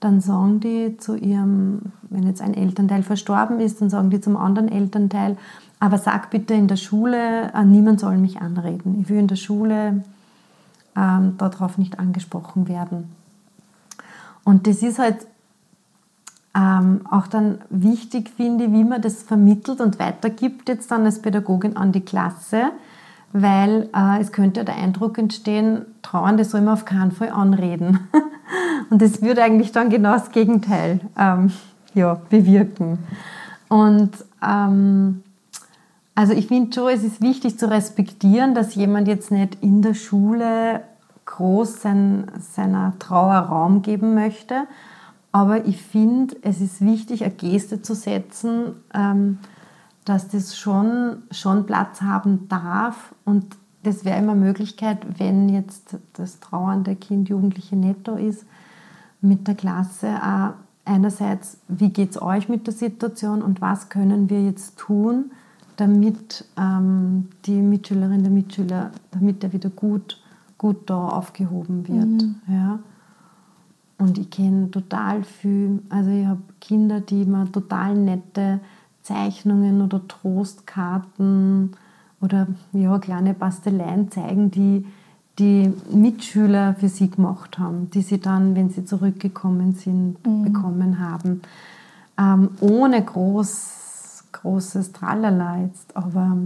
[0.00, 4.36] dann sagen die zu ihrem, wenn jetzt ein Elternteil verstorben ist, dann sagen die zum
[4.36, 5.36] anderen Elternteil,
[5.84, 9.00] aber sag bitte in der Schule, äh, niemand soll mich anreden.
[9.02, 10.02] Ich will in der Schule
[10.96, 13.10] ähm, darauf nicht angesprochen werden.
[14.44, 15.26] Und das ist halt
[16.54, 21.20] ähm, auch dann wichtig, finde ich, wie man das vermittelt und weitergibt jetzt dann als
[21.20, 22.70] Pädagogin an die Klasse,
[23.34, 28.08] weil äh, es könnte der Eindruck entstehen, Trauernde soll man auf keinen Fall anreden.
[28.88, 31.52] und das würde eigentlich dann genau das Gegenteil ähm,
[31.92, 33.00] ja, bewirken.
[33.68, 35.22] Und ähm,
[36.14, 39.94] also ich finde schon, es ist wichtig zu respektieren, dass jemand jetzt nicht in der
[39.94, 40.82] Schule
[41.24, 44.66] groß sein, seiner Trauer Raum geben möchte.
[45.32, 49.38] Aber ich finde, es ist wichtig, eine Geste zu setzen, ähm,
[50.04, 53.14] dass das schon, schon Platz haben darf.
[53.24, 58.44] Und das wäre immer eine Möglichkeit, wenn jetzt das trauernde Kind, Jugendliche netto ist,
[59.20, 60.52] mit der Klasse auch
[60.84, 65.32] einerseits, wie geht es euch mit der Situation und was können wir jetzt tun,
[65.76, 70.20] damit ähm, die Mitschülerin, der Mitschüler, damit er wieder gut,
[70.58, 72.22] gut da aufgehoben wird.
[72.22, 72.36] Mhm.
[72.48, 72.78] Ja.
[73.98, 78.60] Und ich kenne total viel, also ich habe Kinder, die mir total nette
[79.02, 81.72] Zeichnungen oder Trostkarten
[82.20, 84.84] oder ja, kleine Basteleien zeigen, die
[85.38, 90.44] die Mitschüler für sie gemacht haben, die sie dann, wenn sie zurückgekommen sind, mhm.
[90.44, 91.42] bekommen haben.
[92.16, 93.83] Ähm, ohne groß
[94.44, 96.36] großes Tralala jetzt, aber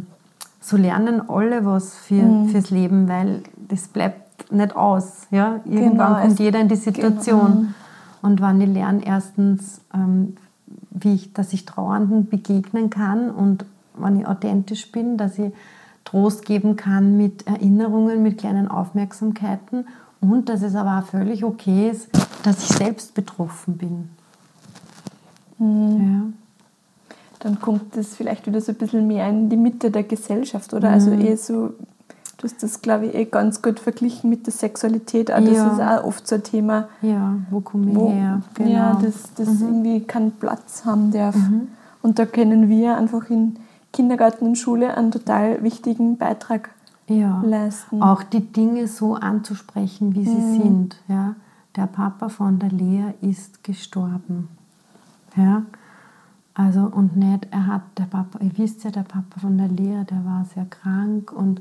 [0.61, 2.49] so lernen alle was für, mhm.
[2.49, 5.27] fürs Leben, weil das bleibt nicht aus.
[5.31, 5.61] Ja?
[5.65, 7.53] Irgendwann genau, kommt jeder in die Situation.
[7.53, 7.69] Genau.
[8.23, 10.37] Und wenn ich lerne, erstens, ähm,
[10.91, 15.53] wie ich, dass ich Trauernden begegnen kann und wenn ich authentisch bin, dass ich
[16.05, 19.87] Trost geben kann mit Erinnerungen, mit kleinen Aufmerksamkeiten
[20.21, 22.09] und dass es aber auch völlig okay ist,
[22.45, 24.09] dass ich selbst betroffen bin.
[25.59, 26.01] Mhm.
[26.01, 26.48] Ja
[27.41, 30.91] dann kommt das vielleicht wieder so ein bisschen mehr in die Mitte der Gesellschaft, oder?
[30.91, 31.17] Also mhm.
[31.19, 31.75] Also eher so
[32.39, 35.33] Du hast das, glaube ich, eh ganz gut verglichen mit der Sexualität.
[35.33, 35.73] Auch das Ja.
[35.73, 38.43] ist auch oft so ein Thema, Ja, wo komme ich wo her?
[38.55, 38.71] Genau.
[38.71, 41.35] ja, das, das irgendwie keinen Platz haben darf.
[42.01, 43.57] Und da können wir einfach in
[43.93, 46.71] Kindergarten und Schule einen total wichtigen Beitrag
[47.09, 47.43] ja.
[47.45, 48.01] leisten.
[48.03, 50.97] Auch die Dinge so anzusprechen, wie sie sind.
[51.09, 51.35] Ja?
[51.75, 54.49] Der Papa von der Lea ist gestorben.
[55.35, 55.63] Ja?
[56.59, 60.03] Also und nicht, er hat der Papa, ihr wisst ja, der Papa von der Lea,
[60.11, 61.61] der war sehr krank und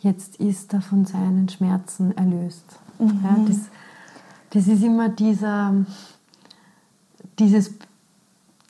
[0.00, 2.64] jetzt ist er von seinen Schmerzen erlöst.
[2.98, 3.68] Ja, das,
[4.48, 5.74] das ist immer dieser,
[7.38, 7.74] dieses,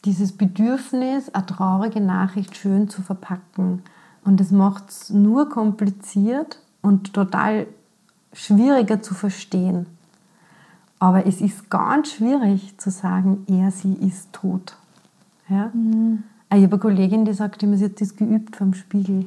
[0.05, 3.85] dieses Bedürfnis, eine traurige Nachricht schön zu verpacken.
[4.25, 7.69] Und das macht es nur kompliziert und total
[8.33, 9.87] schwieriger zu verstehen.
[10.99, 14.77] Aber es ist ganz schwierig zu sagen, er, sie ist tot.
[15.49, 15.71] Ja?
[16.51, 19.27] Ich habe eine Kollegin, die sagt immer, sie hat das geübt vom Spiegel.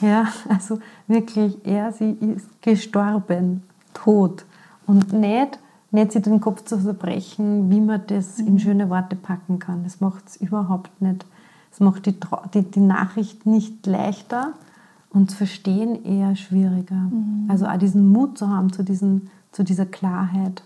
[0.00, 3.62] Ja, also wirklich, er, sie ist gestorben,
[3.94, 4.44] tot.
[4.86, 5.58] Und nicht,
[5.90, 9.84] nicht sich den Kopf zu zerbrechen, wie man das in schöne Worte packen kann.
[9.84, 11.24] Das macht es überhaupt nicht.
[11.70, 12.14] Es macht die,
[12.54, 14.52] die, die Nachricht nicht leichter
[15.10, 17.10] und das Verstehen eher schwieriger.
[17.48, 20.62] Also auch diesen Mut zu haben zu, diesen, zu dieser Klarheit,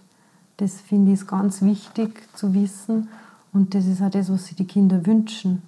[0.57, 3.09] das finde ich ganz wichtig zu wissen.
[3.57, 5.63] Und das ist auch das, was sich die Kinder wünschen.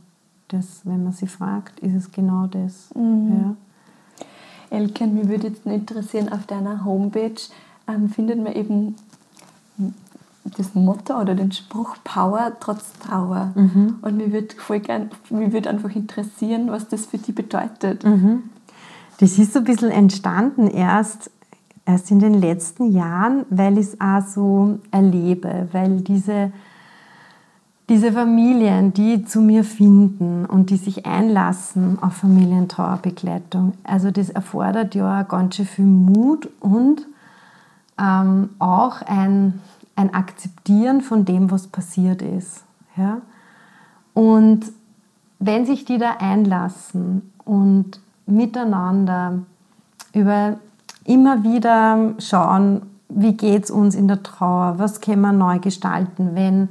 [0.49, 2.91] Das, wenn man sie fragt, ist es genau das.
[2.95, 3.57] Ja.
[4.69, 7.41] Elke, mich würde jetzt interessieren, auf deiner Homepage
[7.89, 8.95] ähm, findet man eben
[10.45, 13.53] das Motto oder den Spruch Power trotz Trauer.
[14.03, 18.05] Und mir würde voll gern, mich würde einfach interessieren, was das für dich bedeutet.
[19.19, 21.31] Das ist so ein bisschen entstanden erst,
[21.87, 26.53] erst in den letzten Jahren, weil ich es auch so erlebe, weil diese,
[27.89, 34.95] diese Familien, die zu mir finden und die sich einlassen auf Familientrauerbegleitung, also das erfordert
[34.95, 37.07] ja ganz schön viel Mut und
[37.99, 39.61] ähm, auch ein,
[39.97, 42.65] ein Akzeptieren von dem, was passiert ist.
[42.97, 43.23] Ja?
[44.13, 44.67] Und
[45.39, 49.39] wenn sich die da einlassen und miteinander
[50.13, 50.59] über
[51.05, 56.35] immer wieder schauen, wie geht es uns in der Trauer, was können wir neu gestalten,
[56.35, 56.69] wenn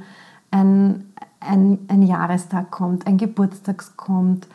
[0.50, 1.07] ein,
[1.40, 4.46] ein, ein Jahrestag kommt, ein Geburtstag kommt,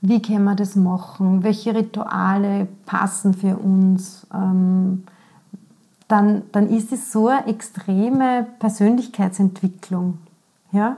[0.00, 5.04] wie können wir das machen, welche Rituale passen für uns, ähm,
[6.06, 10.18] dann, dann ist es so eine extreme Persönlichkeitsentwicklung.
[10.72, 10.96] Ja?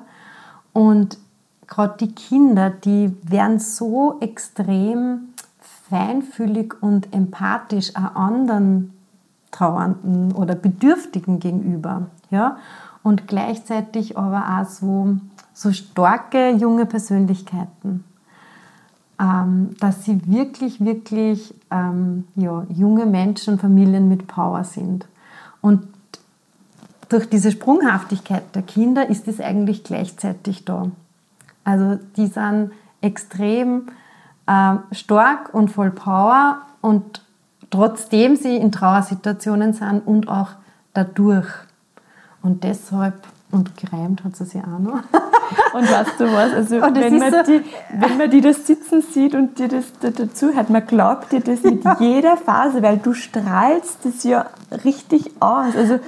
[0.73, 1.19] Und
[1.67, 5.31] gerade die Kinder, die werden so extrem
[5.89, 8.93] feinfühlig und empathisch auch anderen
[9.51, 12.07] Trauernden oder Bedürftigen gegenüber.
[12.31, 12.59] Ja?
[13.03, 15.17] Und gleichzeitig aber auch so,
[15.61, 18.03] so starke junge Persönlichkeiten,
[19.21, 25.07] ähm, dass sie wirklich, wirklich ähm, ja, junge Menschen, Familien mit Power sind.
[25.61, 25.83] Und
[27.11, 30.91] durch diese Sprunghaftigkeit der Kinder ist es eigentlich gleichzeitig da.
[31.63, 32.71] Also die sind
[33.03, 33.89] extrem
[34.47, 37.23] äh, stark und voll Power und
[37.69, 40.53] trotzdem sie in Trauersituationen sind und auch
[40.95, 41.49] dadurch.
[42.41, 45.03] Und deshalb, und gereimt hat sie sich auch noch.
[45.75, 47.63] Und weißt du was, also das wenn man, so- die,
[47.99, 51.41] wenn man die da sitzen sieht und dir das da dazu hört, man glaubt dir
[51.41, 54.47] das mit jeder Phase, weil du strahlst das ja
[54.85, 55.77] richtig aus.
[55.77, 55.99] Also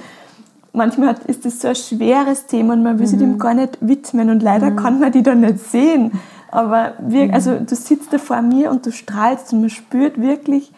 [0.73, 3.23] manchmal hat- ist das so ein schweres Thema und man will sich Mhm.
[3.31, 6.11] dem gar nicht widmen und leider kann man die da nicht sehen.
[6.51, 7.33] Aber wir, Mhm.
[7.33, 10.71] also du sitzt da vor mir und du strahlst und man spürt wirklich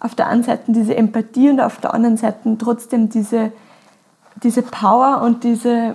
[0.00, 3.52] auf der einen Seite diese Empathie und auf der anderen Seite trotzdem diese,
[4.42, 5.94] diese Power und diese,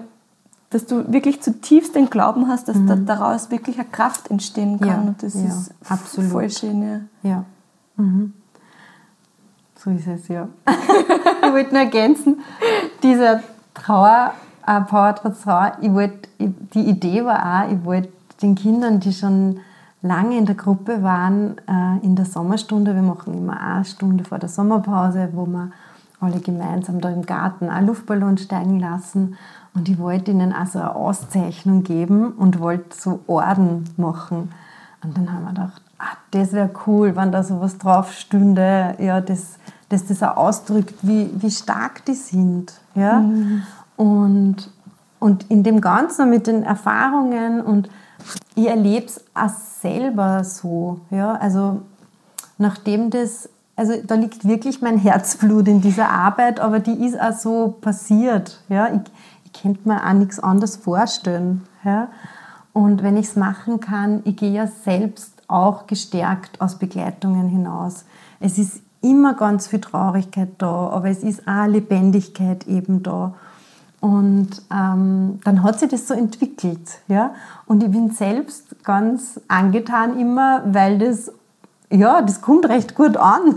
[0.71, 4.87] dass du wirklich zutiefst den Glauben hast, dass da, daraus wirklich eine Kraft entstehen kann.
[4.87, 4.93] Mhm.
[4.93, 6.31] Ja, und das ja, ist absolut.
[6.31, 6.81] voll schön.
[7.23, 7.29] Ja.
[7.29, 7.45] Ja.
[7.97, 8.33] Mhm.
[9.75, 10.47] So ist es, ja.
[11.43, 12.39] ich wollte nur ergänzen,
[13.01, 13.41] dieser
[13.73, 14.33] Trauer,
[14.67, 18.09] äh, Power trotz Trauer, ich wollte, ich- die Idee war auch, ich wollte
[18.41, 19.59] den Kindern, die schon
[20.01, 24.37] lange in der Gruppe waren, äh, in der Sommerstunde, wir machen immer eine Stunde vor
[24.37, 25.71] der Sommerpause, wo wir
[26.19, 29.37] alle gemeinsam da im Garten einen Luftballon steigen lassen.
[29.79, 34.51] Und ich wollte ihnen also eine Auszeichnung geben und wollte so Orden machen.
[35.01, 38.95] Und dann haben wir gedacht, ah, das wäre cool, wenn da so was drauf stünde,
[38.99, 39.55] ja, das,
[39.87, 42.73] dass das auch ausdrückt, wie, wie stark die sind.
[42.93, 43.23] Ja?
[43.95, 44.69] Und,
[45.19, 47.87] und in dem Ganzen mit den Erfahrungen und
[48.55, 50.99] ich erlebe es auch selber so.
[51.09, 51.35] Ja?
[51.35, 51.83] Also
[52.57, 57.31] nachdem das, also da liegt wirklich mein Herzblut in dieser Arbeit, aber die ist auch
[57.31, 58.61] so passiert.
[58.67, 58.89] Ja?
[58.89, 59.09] Ich,
[59.51, 61.65] ich könnte mir auch nichts anderes vorstellen.
[61.83, 62.09] Ja?
[62.73, 68.05] Und wenn ich es machen kann, ich gehe ja selbst auch gestärkt aus Begleitungen hinaus.
[68.39, 73.33] Es ist immer ganz viel Traurigkeit da, aber es ist auch Lebendigkeit eben da.
[74.01, 76.99] Und ähm, dann hat sich das so entwickelt.
[77.07, 77.33] Ja?
[77.65, 81.31] Und ich bin selbst ganz angetan immer, weil das,
[81.89, 83.55] ja, das kommt recht gut an.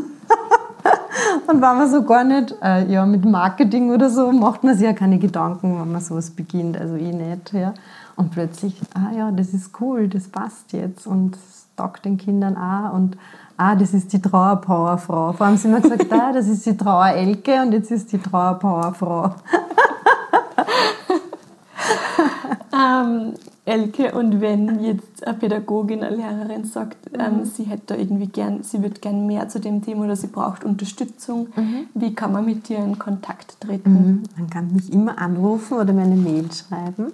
[1.53, 4.87] Und wenn man so gar nicht, äh, ja, mit Marketing oder so, macht man sich
[4.87, 7.53] ja keine Gedanken, wenn man sowas beginnt, also eh nicht.
[7.53, 7.75] Ja?
[8.17, 12.57] Und plötzlich, ah ja, das ist cool, das passt jetzt und es taugt den Kindern
[12.57, 13.17] auch und
[13.57, 15.33] ah, das ist die Trauerpowerfrau.
[15.33, 19.35] Vor allem sind wir gesagt, ah, das ist die Trauer-Elke und jetzt ist die Trauerpowerfrau.
[22.73, 27.45] ähm, Elke, und wenn jetzt eine Pädagogin, eine Lehrerin sagt, ähm, mhm.
[27.45, 30.65] sie hätte da irgendwie gern, sie würde gern mehr zu dem Thema oder sie braucht
[30.65, 31.87] Unterstützung, mhm.
[31.95, 33.93] wie kann man mit dir in Kontakt treten?
[33.93, 34.23] Mhm.
[34.37, 37.13] Man kann mich immer anrufen oder mir eine Mail schreiben.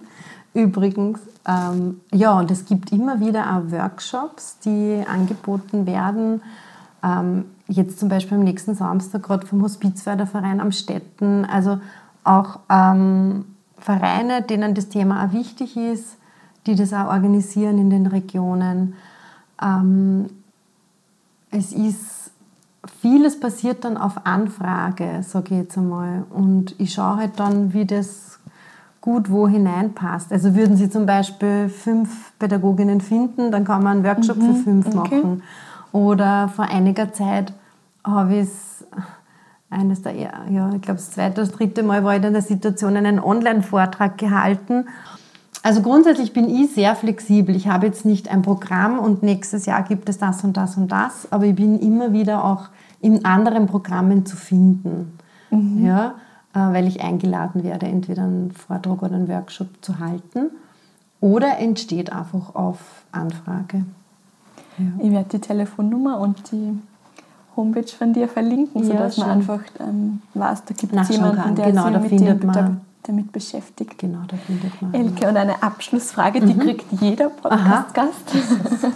[0.55, 6.41] Übrigens, ähm, ja, und es gibt immer wieder auch Workshops, die angeboten werden.
[7.03, 11.45] Ähm, jetzt zum Beispiel am nächsten Samstag gerade vom Hospizförderverein am Städten.
[11.45, 11.79] Also
[12.25, 13.45] auch ähm,
[13.77, 16.18] Vereine, denen das Thema auch wichtig ist,
[16.69, 18.95] die das auch organisieren in den Regionen.
[19.61, 20.27] Ähm,
[21.51, 22.31] es ist
[23.01, 26.25] vieles passiert dann auf Anfrage, sage ich jetzt einmal.
[26.31, 28.39] Und ich schaue halt dann, wie das
[29.01, 30.33] gut wo hineinpasst.
[30.33, 34.63] Also würden Sie zum Beispiel fünf Pädagoginnen finden, dann kann man einen Workshop mhm, für
[34.63, 34.97] fünf okay.
[34.97, 35.43] machen.
[35.93, 37.53] Oder vor einiger Zeit
[38.05, 38.87] habe ich es
[39.71, 42.97] eines der, ja, ich glaube, das zweite oder dritte Mal war ich in der Situation,
[42.97, 44.87] einen Online-Vortrag gehalten.
[45.69, 47.55] Also grundsätzlich bin ich sehr flexibel.
[47.55, 50.91] Ich habe jetzt nicht ein Programm und nächstes Jahr gibt es das und das und
[50.91, 52.71] das, aber ich bin immer wieder auch
[53.03, 55.19] in anderen Programmen zu finden.
[55.51, 55.85] Mhm.
[55.85, 56.15] Ja,
[56.55, 60.53] äh, weil ich eingeladen werde, entweder einen Vortrag oder einen Workshop zu halten
[61.21, 63.85] oder entsteht einfach auf Anfrage.
[64.79, 65.05] Ja.
[65.05, 66.79] Ich werde die Telefonnummer und die
[67.57, 71.67] Homepage von dir verlinken, sodass ja, man einfach ähm, weiß, da gibt es jemanden, der
[71.67, 72.71] genau, sich mit dem, da,
[73.09, 73.99] damit beschäftigt.
[73.99, 74.95] Genau, da findet man.
[74.95, 76.61] Elke, und eine Abschlussfrage, die mhm.
[76.61, 78.35] kriegt jeder Podcast-Gast.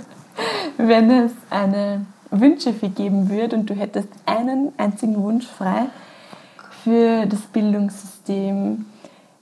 [0.77, 5.87] Wenn es eine Wünschefee geben würde und du hättest einen einzigen Wunsch frei
[6.85, 8.87] für das Bildungssystem,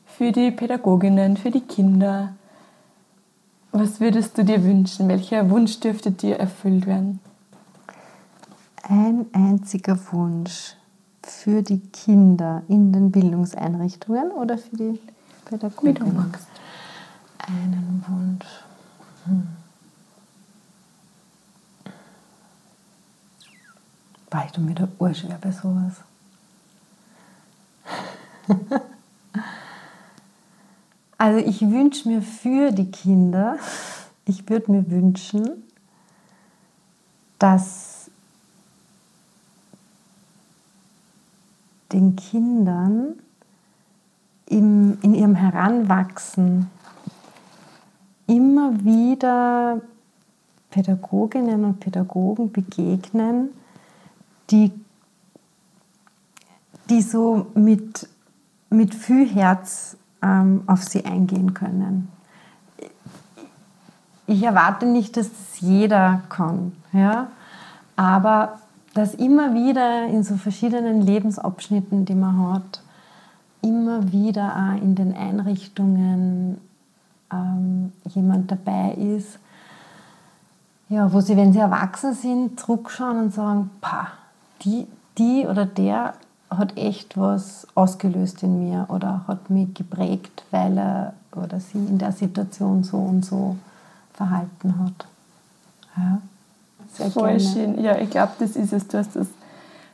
[0.06, 2.34] für die Pädagoginnen, für die Kinder,
[3.72, 5.08] was würdest du dir wünschen?
[5.08, 7.20] Welcher Wunsch dürfte dir erfüllt werden?
[8.90, 10.74] ein einziger Wunsch
[11.22, 15.00] für die Kinder in den Bildungseinrichtungen oder für die
[15.44, 15.88] Pädagogen?
[15.88, 16.46] Wie du magst.
[17.38, 18.46] Einen Wunsch.
[19.24, 19.48] Hm.
[24.30, 26.02] War ich mir da urschwer bei sowas?
[31.18, 33.58] also ich wünsche mir für die Kinder,
[34.24, 35.64] ich würde mir wünschen,
[37.38, 37.99] dass
[41.92, 43.14] den Kindern
[44.46, 46.70] im, in ihrem Heranwachsen
[48.26, 49.80] immer wieder
[50.70, 53.50] Pädagoginnen und Pädagogen begegnen,
[54.50, 54.72] die,
[56.88, 58.08] die so mit,
[58.70, 62.08] mit viel Herz ähm, auf sie eingehen können.
[64.26, 67.28] Ich erwarte nicht, dass das jeder kann, ja?
[67.96, 68.60] aber
[68.94, 72.82] dass immer wieder in so verschiedenen Lebensabschnitten, die man hat,
[73.62, 76.58] immer wieder auch in den Einrichtungen
[77.32, 79.38] ähm, jemand dabei ist,
[80.88, 84.08] ja, wo sie, wenn sie erwachsen sind, zurückschauen und sagen, Pah,
[84.62, 84.86] die,
[85.18, 86.14] die oder der
[86.50, 91.98] hat echt was ausgelöst in mir oder hat mich geprägt, weil er oder sie in
[91.98, 93.56] der Situation so und so
[94.14, 95.06] verhalten hat.
[95.96, 96.20] Ja.
[96.94, 97.40] Sehr Voll gerne.
[97.40, 97.82] schön.
[97.82, 98.88] Ja, ich glaube, das ist es.
[98.88, 99.28] Du hast das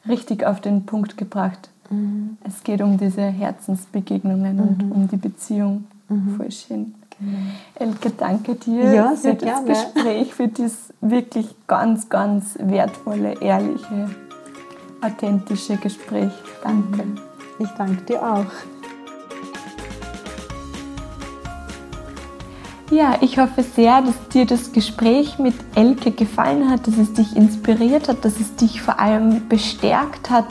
[0.09, 1.69] richtig auf den Punkt gebracht.
[1.91, 2.37] Mhm.
[2.45, 4.63] Es geht um diese Herzensbegegnungen mhm.
[4.63, 5.85] und um die Beziehung.
[6.09, 6.37] Mhm.
[6.37, 6.95] Voll schön.
[7.19, 7.39] Genau.
[7.75, 9.69] Elke, danke dir ja, für das gerne.
[9.69, 14.11] Gespräch, für das wirklich ganz, ganz wertvolle, ehrliche,
[15.01, 16.33] authentische Gespräch.
[16.63, 17.05] Danke.
[17.05, 17.19] Mhm.
[17.59, 18.45] Ich danke dir auch.
[22.97, 27.37] Ja, ich hoffe sehr, dass dir das Gespräch mit Elke gefallen hat, dass es dich
[27.37, 30.47] inspiriert hat, dass es dich vor allem bestärkt hat,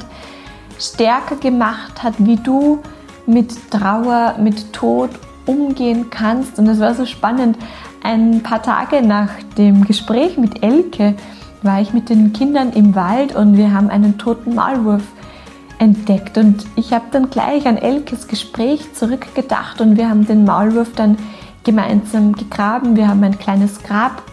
[0.77, 2.83] stärker gemacht hat, wie du
[3.25, 5.09] mit Trauer, mit Tod
[5.47, 6.59] umgehen kannst.
[6.59, 7.57] Und es war so spannend.
[8.03, 11.15] Ein paar Tage nach dem Gespräch mit Elke
[11.63, 15.01] war ich mit den Kindern im Wald und wir haben einen toten Maulwurf
[15.79, 16.37] entdeckt.
[16.37, 21.17] Und ich habe dann gleich an Elkes Gespräch zurückgedacht und wir haben den Maulwurf dann
[21.65, 22.95] gemeinsam gegraben.
[22.95, 24.23] Wir haben ein kleines Grab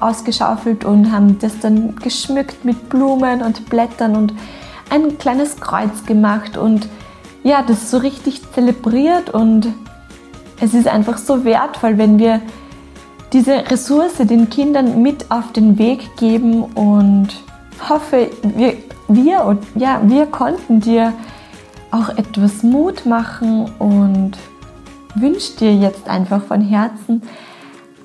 [0.00, 4.32] ausgeschaufelt und haben das dann geschmückt mit Blumen und Blättern und
[4.90, 6.88] ein kleines Kreuz gemacht und
[7.42, 9.72] ja, das so richtig zelebriert und
[10.60, 12.40] es ist einfach so wertvoll, wenn wir
[13.32, 17.28] diese Ressource den Kindern mit auf den Weg geben und
[17.88, 18.74] hoffe, wir,
[19.08, 21.12] wir, ja, wir konnten dir
[21.90, 24.32] auch etwas Mut machen und
[25.20, 27.22] wünsche dir jetzt einfach von Herzen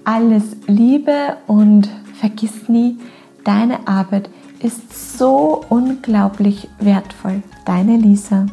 [0.04, 1.90] alles Liebe und
[2.20, 2.98] vergiss nie,
[3.44, 7.44] deine Arbeit ist so unglaublich wertvoll.
[7.66, 8.46] Deine Lisa.